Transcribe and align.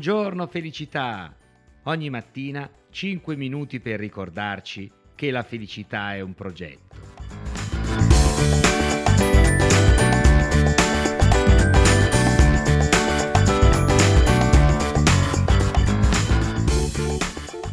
Buongiorno 0.00 0.46
felicità! 0.46 1.36
Ogni 1.82 2.08
mattina 2.08 2.66
5 2.88 3.36
minuti 3.36 3.80
per 3.80 4.00
ricordarci 4.00 4.90
che 5.14 5.30
la 5.30 5.42
felicità 5.42 6.14
è 6.14 6.22
un 6.22 6.32
progetto. 6.32 6.96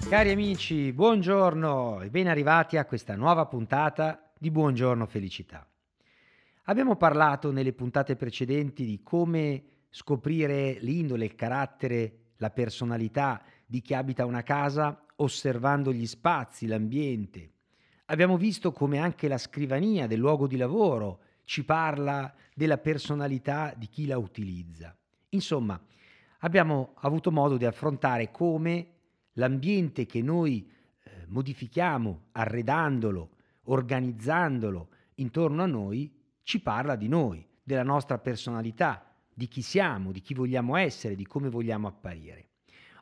Cari 0.10 0.30
amici, 0.30 0.92
buongiorno 0.92 2.02
e 2.02 2.10
ben 2.10 2.28
arrivati 2.28 2.76
a 2.76 2.84
questa 2.84 3.16
nuova 3.16 3.46
puntata 3.46 4.34
di 4.38 4.52
Buongiorno 4.52 5.06
Felicità. 5.06 5.66
Abbiamo 6.66 6.98
parlato 6.98 7.54
nelle 7.54 7.72
puntate 7.72 8.18
precedenti 8.18 8.84
di 8.84 9.02
come 9.02 9.77
scoprire 9.90 10.78
l'indole, 10.82 11.26
il 11.26 11.36
carattere, 11.36 12.32
la 12.38 12.50
personalità 12.50 13.42
di 13.66 13.82
chi 13.82 13.94
abita 13.94 14.26
una 14.26 14.44
casa 14.44 15.06
osservando 15.18 15.92
gli 15.92 16.06
spazi, 16.06 16.68
l'ambiente. 16.68 17.52
Abbiamo 18.06 18.38
visto 18.38 18.72
come 18.72 19.00
anche 19.00 19.28
la 19.28 19.38
scrivania 19.38 20.08
del 20.08 20.20
luogo 20.20 20.48
di 20.48 20.56
lavoro 20.56 21.22
ci 21.44 21.64
parla 21.64 22.34
della 22.54 22.78
personalità 22.78 23.74
di 23.76 23.88
chi 23.88 24.06
la 24.06 24.18
utilizza. 24.18 24.96
Insomma, 25.30 25.80
abbiamo 26.40 26.94
avuto 26.96 27.32
modo 27.32 27.58
di 27.58 27.66
affrontare 27.66 28.32
come 28.32 28.88
l'ambiente 29.34 30.06
che 30.06 30.22
noi 30.22 30.70
eh, 31.04 31.26
modifichiamo, 31.28 32.28
arredandolo, 32.34 33.30
organizzandolo 33.64 34.90
intorno 35.16 35.64
a 35.64 35.68
noi, 35.68 36.14
ci 36.44 36.62
parla 36.62 36.96
di 36.96 37.08
noi, 37.08 37.46
della 37.64 37.84
nostra 37.84 38.18
personalità, 38.18 39.07
di 39.38 39.48
chi 39.48 39.62
siamo, 39.62 40.12
di 40.12 40.20
chi 40.20 40.34
vogliamo 40.34 40.76
essere, 40.78 41.14
di 41.14 41.28
come 41.28 41.48
vogliamo 41.50 41.88
apparire. 41.88 42.48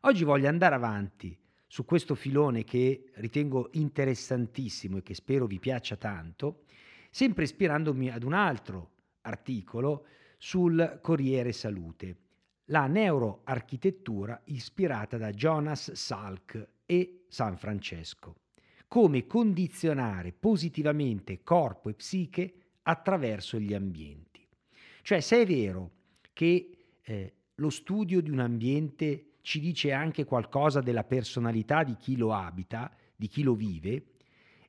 Oggi 0.02 0.26
voglio 0.26 0.50
andare 0.50 0.76
avanti 0.76 1.34
su 1.66 1.86
questo 1.86 2.14
filone 2.14 2.66
che 2.66 3.12
ritengo 3.14 3.70
interessantissimo 3.72 4.98
e 4.98 5.02
che 5.02 5.14
spero 5.14 5.46
vi 5.46 5.60
piaccia 5.60 5.96
tanto, 5.96 6.66
sempre 7.10 7.46
ispirandomi 7.46 8.10
ad 8.10 8.24
un 8.24 8.34
altro 8.34 8.90
articolo 9.22 10.08
sul 10.38 11.00
Corriere 11.02 11.54
Salute, 11.54 12.18
la 12.66 12.86
neuroarchitettura 12.88 14.42
ispirata 14.48 15.16
da 15.16 15.32
Jonas 15.32 15.94
Salk 15.94 16.68
e 16.86 17.24
San 17.30 17.56
Francesco. 17.56 18.36
Come 18.90 19.26
condizionare 19.26 20.34
positivamente 20.34 21.44
corpo 21.44 21.88
e 21.88 21.94
psiche 21.94 22.54
attraverso 22.82 23.58
gli 23.58 23.74
ambienti. 23.74 24.46
Cioè, 25.02 25.22
se 25.22 25.42
è 25.42 25.46
vero 25.46 25.92
che 26.36 26.70
eh, 27.02 27.34
lo 27.56 27.70
studio 27.70 28.22
di 28.22 28.30
un 28.30 28.40
ambiente 28.40 29.36
ci 29.40 29.62
dice 29.62 29.94
anche 29.94 30.26
qualcosa 30.26 30.82
della 30.82 31.06
personalità 31.06 31.84
di 31.84 31.96
chi 31.96 32.18
lo 32.18 32.34
abita, 32.34 32.92
di 33.16 33.30
chi 33.30 33.42
lo 33.42 33.56
vive, 33.56 34.08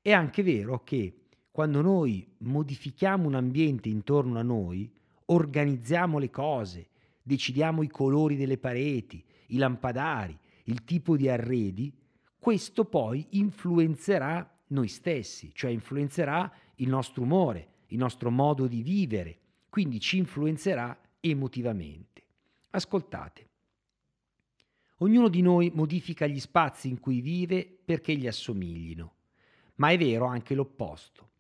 è 0.01 0.13
anche 0.13 0.45
vero 0.45 0.85
che 0.85 1.23
quando 1.51 1.81
noi 1.81 2.25
modifichiamo 2.39 3.27
un 3.27 3.35
ambiente 3.35 3.89
intorno 3.89 4.39
a 4.39 4.43
noi, 4.43 4.89
organizziamo 5.25 6.19
le 6.19 6.31
cose, 6.31 6.89
decidiamo 7.21 7.83
i 7.83 7.89
colori 7.89 8.37
delle 8.37 8.59
pareti, 8.59 9.25
i 9.49 9.57
lampadari, 9.57 10.39
il 10.65 10.85
tipo 10.85 11.17
di 11.17 11.29
arredi, 11.29 11.93
questo 12.39 12.85
poi 12.85 13.27
influenzerà 13.31 14.49
noi 14.69 14.87
stessi, 14.87 15.51
cioè 15.53 15.73
influenzerà 15.73 16.49
il 16.77 16.89
nostro 16.89 17.23
umore, 17.23 17.71
il 17.89 17.99
nostro 17.99 18.31
modo 18.31 18.69
di 18.69 18.83
vivere, 18.83 19.39
quindi 19.69 19.99
ci 19.99 20.19
influenzerà 20.19 20.97
emotivamente. 21.31 22.25
Ascoltate. 22.71 23.49
Ognuno 24.99 25.29
di 25.29 25.43
noi 25.43 25.71
modifica 25.75 26.27
gli 26.27 26.41
spazi 26.41 26.89
in 26.89 27.01
cui 27.01 27.21
vive 27.21 27.67
perché 27.85 28.17
gli 28.17 28.27
assomiglino, 28.27 29.15
ma 29.77 29.91
è 29.91 29.99
vero 29.99 30.25
anche 30.25 30.55
l'opposto. 30.55 31.31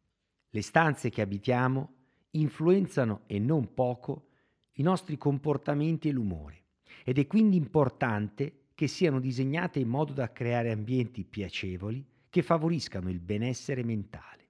Le 0.51 0.63
stanze 0.63 1.11
che 1.11 1.23
abitiamo 1.23 1.95
influenzano 2.33 3.23
e 3.27 3.39
non 3.39 3.73
poco 3.73 4.29
i 4.73 4.83
nostri 4.83 5.17
comportamenti 5.17 6.09
e 6.09 6.13
l'umore 6.13 6.65
ed 7.03 7.19
è 7.19 7.27
quindi 7.27 7.57
importante 7.57 8.65
che 8.75 8.89
siano 8.89 9.21
disegnate 9.21 9.79
in 9.79 9.89
modo 9.89 10.13
da 10.13 10.33
creare 10.33 10.71
ambienti 10.71 11.25
piacevoli 11.25 12.05
che 12.29 12.43
favoriscano 12.43 13.09
il 13.09 13.21
benessere 13.21 13.83
mentale. 13.83 14.49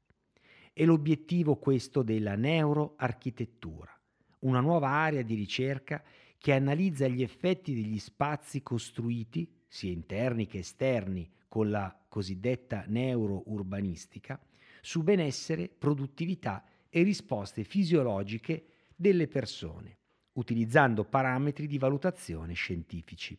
È 0.72 0.84
l'obiettivo 0.84 1.56
questo 1.56 2.02
della 2.02 2.34
neuroarchitettura 2.34 3.95
una 4.40 4.60
nuova 4.60 4.88
area 4.88 5.22
di 5.22 5.34
ricerca 5.34 6.02
che 6.38 6.52
analizza 6.52 7.08
gli 7.08 7.22
effetti 7.22 7.74
degli 7.74 7.98
spazi 7.98 8.62
costruiti, 8.62 9.50
sia 9.66 9.90
interni 9.90 10.46
che 10.46 10.58
esterni, 10.58 11.28
con 11.48 11.70
la 11.70 11.96
cosiddetta 12.08 12.84
neurourbanistica, 12.86 14.40
su 14.80 15.02
benessere, 15.02 15.68
produttività 15.68 16.64
e 16.88 17.02
risposte 17.02 17.64
fisiologiche 17.64 18.66
delle 18.94 19.26
persone, 19.26 19.98
utilizzando 20.32 21.04
parametri 21.04 21.66
di 21.66 21.78
valutazione 21.78 22.54
scientifici. 22.54 23.36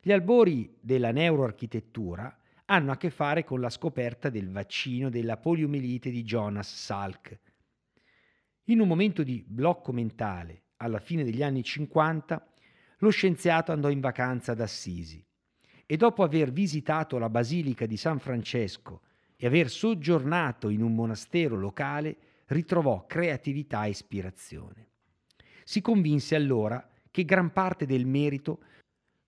Gli 0.00 0.12
albori 0.12 0.76
della 0.80 1.10
neuroarchitettura 1.10 2.36
hanno 2.66 2.92
a 2.92 2.96
che 2.96 3.10
fare 3.10 3.44
con 3.44 3.60
la 3.60 3.70
scoperta 3.70 4.28
del 4.28 4.50
vaccino 4.50 5.08
della 5.08 5.36
poliomielite 5.36 6.10
di 6.10 6.22
Jonas 6.22 6.72
Salk, 6.72 7.38
in 8.66 8.80
un 8.80 8.88
momento 8.88 9.22
di 9.22 9.44
blocco 9.46 9.92
mentale, 9.92 10.62
alla 10.78 10.98
fine 10.98 11.24
degli 11.24 11.42
anni 11.42 11.62
50, 11.62 12.46
lo 12.98 13.10
scienziato 13.10 13.72
andò 13.72 13.90
in 13.90 14.00
vacanza 14.00 14.52
ad 14.52 14.60
Assisi 14.60 15.24
e 15.84 15.96
dopo 15.96 16.22
aver 16.22 16.50
visitato 16.50 17.18
la 17.18 17.28
Basilica 17.28 17.86
di 17.86 17.96
San 17.96 18.18
Francesco 18.18 19.02
e 19.36 19.46
aver 19.46 19.70
soggiornato 19.70 20.68
in 20.68 20.82
un 20.82 20.94
monastero 20.94 21.56
locale, 21.56 22.16
ritrovò 22.46 23.06
creatività 23.06 23.84
e 23.84 23.90
ispirazione. 23.90 24.88
Si 25.62 25.80
convinse 25.80 26.34
allora 26.34 26.88
che 27.10 27.24
gran 27.24 27.52
parte 27.52 27.86
del 27.86 28.06
merito 28.06 28.60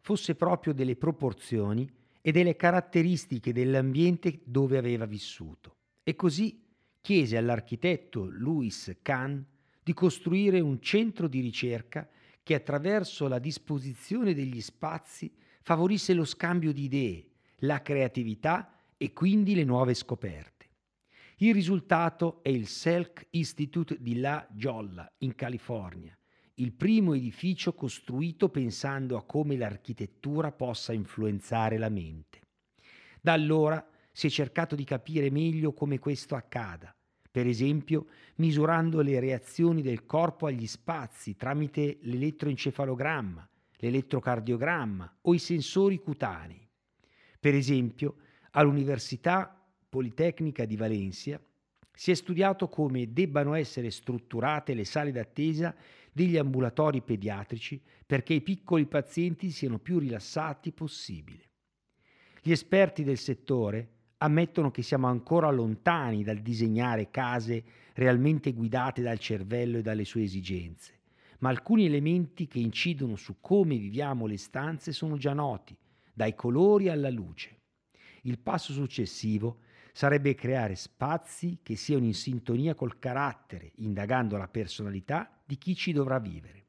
fosse 0.00 0.34
proprio 0.34 0.72
delle 0.72 0.96
proporzioni 0.96 1.88
e 2.20 2.32
delle 2.32 2.56
caratteristiche 2.56 3.52
dell'ambiente 3.52 4.40
dove 4.44 4.78
aveva 4.78 5.04
vissuto. 5.04 5.76
E 6.02 6.16
così 6.16 6.66
chiese 7.00 7.36
all'architetto 7.36 8.24
Louis 8.24 8.98
Kahn 9.02 9.44
di 9.82 9.92
costruire 9.92 10.60
un 10.60 10.80
centro 10.80 11.28
di 11.28 11.40
ricerca 11.40 12.08
che 12.42 12.54
attraverso 12.54 13.28
la 13.28 13.38
disposizione 13.38 14.34
degli 14.34 14.60
spazi 14.60 15.32
favorisse 15.62 16.14
lo 16.14 16.24
scambio 16.24 16.72
di 16.72 16.84
idee, 16.84 17.26
la 17.60 17.82
creatività 17.82 18.72
e 18.96 19.12
quindi 19.12 19.54
le 19.54 19.64
nuove 19.64 19.94
scoperte. 19.94 20.66
Il 21.38 21.54
risultato 21.54 22.42
è 22.42 22.48
il 22.48 22.66
Selk 22.66 23.26
Institute 23.30 23.96
di 24.00 24.18
La 24.18 24.46
Jolla, 24.50 25.10
in 25.18 25.34
California, 25.34 26.18
il 26.54 26.72
primo 26.72 27.14
edificio 27.14 27.72
costruito 27.74 28.48
pensando 28.48 29.16
a 29.16 29.24
come 29.24 29.56
l'architettura 29.56 30.50
possa 30.50 30.92
influenzare 30.92 31.78
la 31.78 31.88
mente. 31.88 32.40
Da 33.20 33.32
allora 33.32 33.86
si 34.18 34.26
è 34.26 34.30
cercato 34.30 34.74
di 34.74 34.82
capire 34.82 35.30
meglio 35.30 35.72
come 35.72 36.00
questo 36.00 36.34
accada, 36.34 36.92
per 37.30 37.46
esempio 37.46 38.06
misurando 38.38 39.00
le 39.00 39.20
reazioni 39.20 39.80
del 39.80 40.06
corpo 40.06 40.46
agli 40.46 40.66
spazi 40.66 41.36
tramite 41.36 41.98
l'elettroencefalogramma, 42.00 43.48
l'elettrocardiogramma 43.76 45.18
o 45.20 45.34
i 45.34 45.38
sensori 45.38 46.00
cutanei. 46.00 46.68
Per 47.38 47.54
esempio, 47.54 48.16
all'Università 48.50 49.56
Politecnica 49.88 50.64
di 50.64 50.74
Valencia 50.74 51.40
si 51.94 52.10
è 52.10 52.14
studiato 52.14 52.68
come 52.68 53.12
debbano 53.12 53.54
essere 53.54 53.92
strutturate 53.92 54.74
le 54.74 54.84
sale 54.84 55.12
d'attesa 55.12 55.72
degli 56.10 56.36
ambulatori 56.36 57.02
pediatrici 57.02 57.80
perché 58.04 58.34
i 58.34 58.42
piccoli 58.42 58.86
pazienti 58.86 59.52
siano 59.52 59.78
più 59.78 60.00
rilassati 60.00 60.72
possibile. 60.72 61.50
Gli 62.42 62.50
esperti 62.50 63.04
del 63.04 63.18
settore 63.18 63.92
ammettono 64.18 64.70
che 64.70 64.82
siamo 64.82 65.06
ancora 65.06 65.50
lontani 65.50 66.24
dal 66.24 66.38
disegnare 66.38 67.10
case 67.10 67.64
realmente 67.94 68.52
guidate 68.52 69.02
dal 69.02 69.18
cervello 69.18 69.78
e 69.78 69.82
dalle 69.82 70.04
sue 70.04 70.22
esigenze, 70.22 70.98
ma 71.38 71.48
alcuni 71.48 71.86
elementi 71.86 72.46
che 72.46 72.58
incidono 72.58 73.16
su 73.16 73.36
come 73.40 73.76
viviamo 73.76 74.26
le 74.26 74.36
stanze 74.36 74.92
sono 74.92 75.16
già 75.16 75.32
noti, 75.32 75.76
dai 76.12 76.34
colori 76.34 76.88
alla 76.88 77.10
luce. 77.10 77.56
Il 78.22 78.38
passo 78.38 78.72
successivo 78.72 79.60
sarebbe 79.92 80.34
creare 80.34 80.74
spazi 80.74 81.58
che 81.62 81.76
siano 81.76 82.04
in 82.04 82.14
sintonia 82.14 82.74
col 82.74 82.98
carattere, 82.98 83.72
indagando 83.76 84.36
la 84.36 84.48
personalità 84.48 85.40
di 85.44 85.58
chi 85.58 85.74
ci 85.74 85.92
dovrà 85.92 86.18
vivere. 86.18 86.66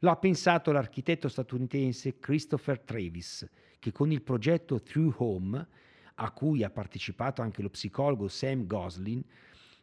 Lo 0.00 0.10
ha 0.10 0.16
pensato 0.16 0.70
l'architetto 0.70 1.28
statunitense 1.28 2.18
Christopher 2.18 2.80
Travis, 2.80 3.48
che 3.80 3.92
con 3.92 4.10
il 4.12 4.22
progetto 4.22 4.80
Through 4.80 5.14
Home 5.18 5.66
a 6.20 6.30
cui 6.32 6.64
ha 6.64 6.70
partecipato 6.70 7.42
anche 7.42 7.62
lo 7.62 7.70
psicologo 7.70 8.28
Sam 8.28 8.66
Goslin, 8.66 9.22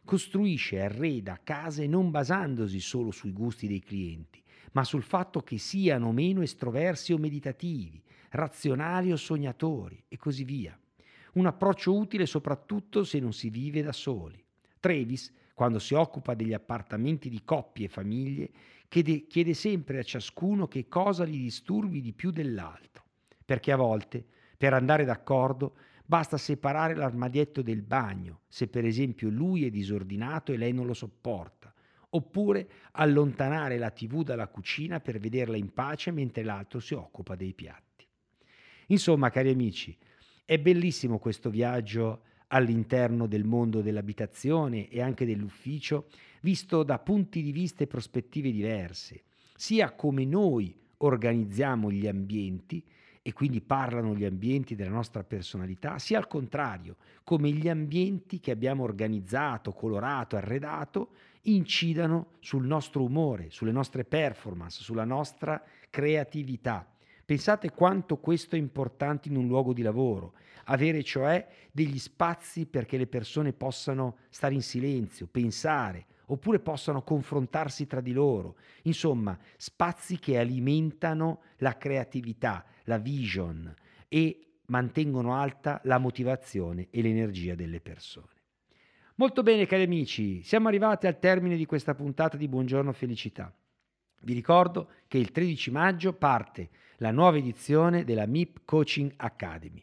costruisce 0.04 0.76
e 0.76 0.80
arreda 0.80 1.40
case 1.42 1.86
non 1.86 2.10
basandosi 2.10 2.78
solo 2.80 3.10
sui 3.10 3.32
gusti 3.32 3.66
dei 3.66 3.80
clienti, 3.80 4.42
ma 4.72 4.84
sul 4.84 5.02
fatto 5.02 5.40
che 5.40 5.58
siano 5.58 6.12
meno 6.12 6.42
estroversi 6.42 7.12
o 7.12 7.18
meditativi, 7.18 8.02
razionali 8.30 9.12
o 9.12 9.16
sognatori 9.16 10.02
e 10.08 10.16
così 10.16 10.44
via. 10.44 10.78
Un 11.34 11.46
approccio 11.46 11.96
utile 11.96 12.26
soprattutto 12.26 13.02
se 13.02 13.18
non 13.18 13.32
si 13.32 13.50
vive 13.50 13.82
da 13.82 13.92
soli. 13.92 14.42
Travis, 14.78 15.32
quando 15.54 15.78
si 15.78 15.94
occupa 15.94 16.34
degli 16.34 16.52
appartamenti 16.52 17.30
di 17.30 17.42
coppie 17.44 17.86
e 17.86 17.88
famiglie, 17.88 18.50
chiede, 18.88 19.26
chiede 19.26 19.54
sempre 19.54 19.98
a 19.98 20.02
ciascuno 20.02 20.68
che 20.68 20.86
cosa 20.86 21.24
gli 21.24 21.38
disturbi 21.38 22.00
di 22.02 22.12
più 22.12 22.30
dell'altro, 22.30 23.04
perché 23.44 23.72
a 23.72 23.76
volte, 23.76 24.24
per 24.56 24.74
andare 24.74 25.04
d'accordo, 25.04 25.74
basta 26.06 26.36
separare 26.36 26.94
l'armadietto 26.94 27.62
del 27.62 27.82
bagno, 27.82 28.42
se 28.48 28.68
per 28.68 28.84
esempio 28.84 29.28
lui 29.28 29.66
è 29.66 29.70
disordinato 29.70 30.52
e 30.52 30.56
lei 30.56 30.72
non 30.72 30.86
lo 30.86 30.94
sopporta, 30.94 31.74
oppure 32.10 32.68
allontanare 32.92 33.76
la 33.76 33.90
tv 33.90 34.22
dalla 34.22 34.48
cucina 34.48 35.00
per 35.00 35.18
vederla 35.18 35.56
in 35.56 35.72
pace 35.72 36.10
mentre 36.12 36.44
l'altro 36.44 36.80
si 36.80 36.94
occupa 36.94 37.34
dei 37.34 37.52
piatti. 37.52 38.06
Insomma, 38.86 39.30
cari 39.30 39.50
amici, 39.50 39.96
è 40.44 40.58
bellissimo 40.58 41.18
questo 41.18 41.50
viaggio 41.50 42.22
all'interno 42.48 43.26
del 43.26 43.44
mondo 43.44 43.82
dell'abitazione 43.82 44.88
e 44.88 45.02
anche 45.02 45.26
dell'ufficio, 45.26 46.08
visto 46.42 46.84
da 46.84 47.00
punti 47.00 47.42
di 47.42 47.50
vista 47.50 47.82
e 47.82 47.88
prospettive 47.88 48.52
diverse, 48.52 49.24
sia 49.56 49.92
come 49.92 50.24
noi 50.24 50.84
organizziamo 50.98 51.90
gli 51.90 52.06
ambienti 52.06 52.82
e 53.22 53.32
quindi 53.32 53.60
parlano 53.60 54.14
gli 54.14 54.24
ambienti 54.24 54.76
della 54.76 54.90
nostra 54.90 55.24
personalità, 55.24 55.98
sia 55.98 56.16
al 56.16 56.28
contrario, 56.28 56.96
come 57.24 57.50
gli 57.50 57.68
ambienti 57.68 58.38
che 58.38 58.52
abbiamo 58.52 58.84
organizzato, 58.84 59.72
colorato, 59.72 60.36
arredato, 60.36 61.10
incidano 61.42 62.34
sul 62.38 62.64
nostro 62.64 63.02
umore, 63.02 63.50
sulle 63.50 63.72
nostre 63.72 64.04
performance, 64.04 64.82
sulla 64.82 65.04
nostra 65.04 65.60
creatività. 65.90 66.88
Pensate 67.24 67.72
quanto 67.72 68.18
questo 68.18 68.54
è 68.54 68.58
importante 68.58 69.28
in 69.28 69.36
un 69.36 69.48
luogo 69.48 69.72
di 69.72 69.82
lavoro, 69.82 70.34
avere 70.66 71.02
cioè 71.02 71.44
degli 71.72 71.98
spazi 71.98 72.66
perché 72.66 72.96
le 72.96 73.08
persone 73.08 73.52
possano 73.52 74.18
stare 74.28 74.54
in 74.54 74.62
silenzio, 74.62 75.26
pensare, 75.26 76.06
oppure 76.26 76.60
possano 76.60 77.02
confrontarsi 77.02 77.86
tra 77.86 78.00
di 78.00 78.12
loro. 78.12 78.56
Insomma, 78.82 79.38
spazi 79.56 80.18
che 80.18 80.38
alimentano 80.38 81.40
la 81.58 81.76
creatività, 81.76 82.64
la 82.84 82.98
vision 82.98 83.74
e 84.08 84.40
mantengono 84.66 85.34
alta 85.34 85.80
la 85.84 85.98
motivazione 85.98 86.88
e 86.90 87.02
l'energia 87.02 87.54
delle 87.54 87.80
persone. 87.80 88.34
Molto 89.16 89.42
bene 89.42 89.66
cari 89.66 89.84
amici, 89.84 90.42
siamo 90.42 90.68
arrivati 90.68 91.06
al 91.06 91.18
termine 91.18 91.56
di 91.56 91.64
questa 91.64 91.94
puntata 91.94 92.36
di 92.36 92.48
Buongiorno 92.48 92.92
Felicità. 92.92 93.52
Vi 94.20 94.34
ricordo 94.34 94.90
che 95.08 95.18
il 95.18 95.30
13 95.30 95.70
maggio 95.70 96.12
parte 96.12 96.68
la 96.98 97.12
nuova 97.12 97.36
edizione 97.36 98.04
della 98.04 98.26
MIP 98.26 98.60
Coaching 98.64 99.12
Academy. 99.16 99.82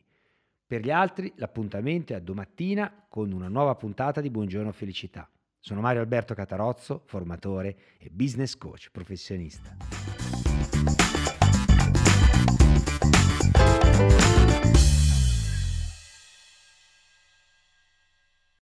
Per 0.66 0.82
gli 0.82 0.92
altri 0.92 1.32
l'appuntamento 1.38 2.14
è 2.14 2.16
a 2.16 2.20
domattina 2.20 3.06
con 3.08 3.32
una 3.32 3.48
nuova 3.48 3.76
puntata 3.76 4.22
di 4.22 4.30
Buongiorno 4.30 4.72
Felicità. 4.72 5.28
Sono 5.66 5.80
Mario 5.80 6.02
Alberto 6.02 6.34
Catarozzo, 6.34 7.04
formatore 7.06 7.78
e 7.98 8.10
business 8.10 8.58
coach 8.58 8.92
professionista. 8.92 9.78